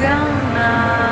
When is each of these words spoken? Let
Let 0.00 1.07